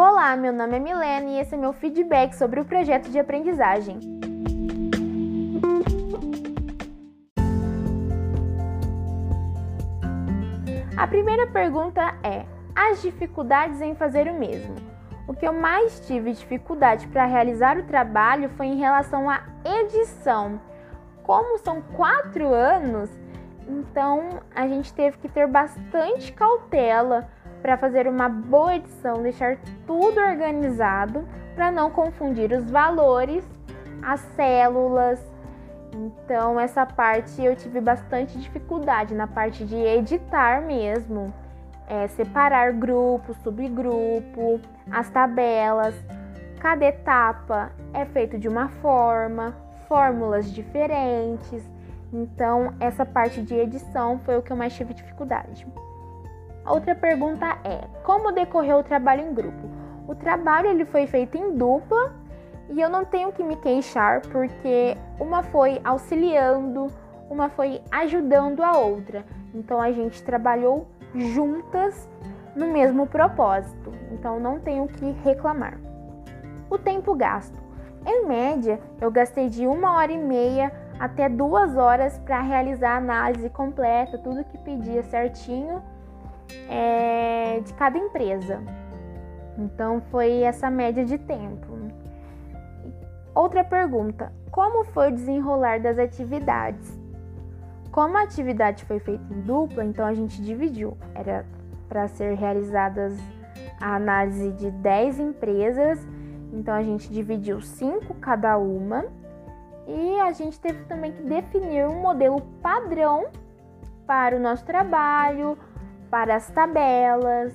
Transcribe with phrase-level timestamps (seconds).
[0.00, 3.98] Olá, meu nome é Milena e esse é meu feedback sobre o projeto de aprendizagem.
[10.96, 14.76] A primeira pergunta é: as dificuldades em fazer o mesmo?
[15.26, 20.60] O que eu mais tive dificuldade para realizar o trabalho foi em relação à edição.
[21.24, 23.10] Como são quatro anos,
[23.66, 27.28] então a gente teve que ter bastante cautela
[27.60, 33.44] para fazer uma boa edição, deixar tudo organizado para não confundir os valores,
[34.02, 35.20] as células.
[35.92, 41.32] Então, essa parte eu tive bastante dificuldade na parte de editar mesmo,
[41.88, 45.94] é, separar grupo, subgrupo, as tabelas.
[46.60, 49.56] Cada etapa é feito de uma forma,
[49.88, 51.68] fórmulas diferentes.
[52.12, 55.66] Então, essa parte de edição foi o que eu mais tive dificuldade.
[56.66, 59.68] Outra pergunta é: como decorreu o trabalho em grupo?
[60.06, 62.12] O trabalho ele foi feito em dupla
[62.70, 66.88] e eu não tenho que me queixar porque uma foi auxiliando,
[67.30, 69.24] uma foi ajudando a outra.
[69.54, 72.08] Então a gente trabalhou juntas
[72.54, 73.92] no mesmo propósito.
[74.12, 75.78] Então não tenho que reclamar.
[76.70, 77.56] O tempo gasto.
[78.06, 82.96] Em média, eu gastei de uma hora e meia até duas horas para realizar a
[82.96, 85.82] análise completa, tudo que pedia certinho
[86.68, 88.62] é, de cada empresa.
[89.58, 91.66] Então foi essa média de tempo.
[93.34, 96.98] Outra pergunta: como foi o desenrolar das atividades?
[97.90, 100.96] Como a atividade foi feita em dupla, então a gente dividiu.
[101.14, 101.44] Era
[101.88, 103.16] para ser realizadas
[103.80, 106.06] a análise de 10 empresas,
[106.52, 109.06] então a gente dividiu 5 cada uma.
[109.86, 113.28] E a gente teve também que definir um modelo padrão
[114.06, 115.56] para o nosso trabalho,
[116.10, 117.54] para as tabelas.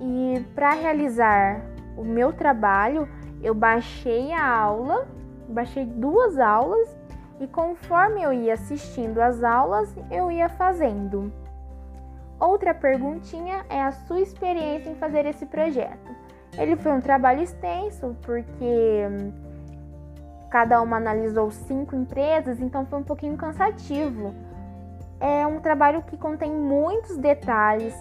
[0.00, 1.60] E para realizar
[1.96, 3.08] o meu trabalho,
[3.42, 5.06] eu baixei a aula,
[5.48, 6.96] baixei duas aulas
[7.40, 11.32] e conforme eu ia assistindo as aulas, eu ia fazendo.
[12.40, 16.14] Outra perguntinha é a sua experiência em fazer esse projeto.
[16.58, 19.32] Ele foi um trabalho extenso porque hum,
[20.50, 24.34] cada uma analisou cinco empresas, então foi um pouquinho cansativo
[25.24, 27.94] é um trabalho que contém muitos detalhes,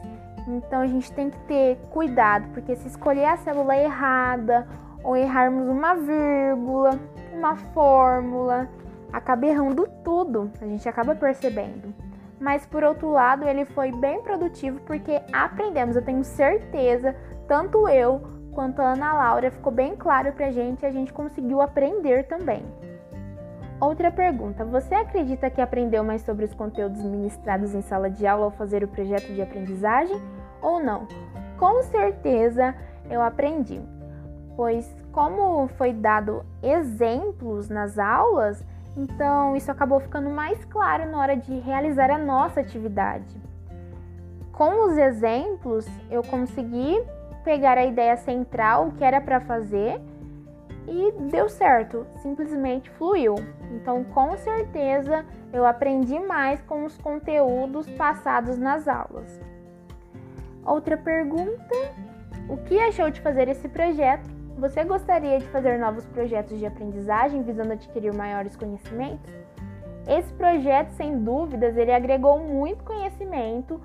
[0.45, 4.67] então a gente tem que ter cuidado, porque se escolher a célula errada
[5.01, 6.99] ou errarmos uma vírgula,
[7.33, 8.67] uma fórmula,
[9.13, 11.93] acaba errando tudo, a gente acaba percebendo.
[12.41, 17.15] Mas por outro lado, ele foi bem produtivo porque aprendemos, eu tenho certeza,
[17.47, 21.61] tanto eu quanto a Ana Laura ficou bem claro pra gente e a gente conseguiu
[21.61, 22.65] aprender também.
[23.83, 28.45] Outra pergunta: você acredita que aprendeu mais sobre os conteúdos ministrados em sala de aula
[28.45, 30.15] ao fazer o projeto de aprendizagem
[30.61, 31.05] ou não?
[31.59, 32.73] Com certeza
[33.09, 33.81] eu aprendi,
[34.55, 41.35] pois, como foi dado exemplos nas aulas, então isso acabou ficando mais claro na hora
[41.35, 43.35] de realizar a nossa atividade.
[44.53, 47.03] Com os exemplos, eu consegui
[47.43, 49.99] pegar a ideia central, o que era para fazer
[50.87, 53.35] e deu certo, simplesmente fluiu.
[53.71, 59.39] Então, com certeza, eu aprendi mais com os conteúdos passados nas aulas.
[60.65, 61.75] Outra pergunta:
[62.49, 64.29] o que achou de fazer esse projeto?
[64.57, 69.33] Você gostaria de fazer novos projetos de aprendizagem visando adquirir maiores conhecimentos?
[70.07, 73.79] Esse projeto, sem dúvidas, ele agregou muito conhecimento,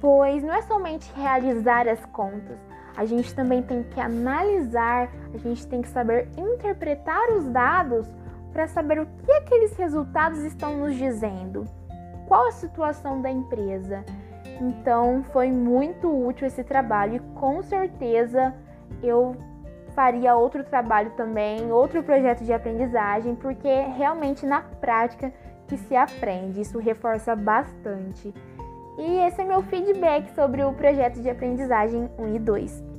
[0.00, 2.58] pois não é somente realizar as contas,
[2.96, 8.08] a gente também tem que analisar, a gente tem que saber interpretar os dados
[8.52, 11.64] para saber o que aqueles resultados estão nos dizendo.
[12.26, 14.02] Qual a situação da empresa?
[14.60, 18.54] Então, foi muito útil esse trabalho e com certeza
[19.02, 19.36] eu
[19.94, 25.32] faria outro trabalho também, outro projeto de aprendizagem, porque realmente na prática
[25.66, 28.32] que se aprende, isso reforça bastante.
[28.98, 32.95] E esse é meu feedback sobre o projeto de aprendizagem 1 e 2.